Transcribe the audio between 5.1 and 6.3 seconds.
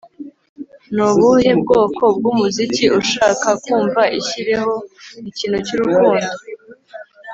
ikintu cyurukundo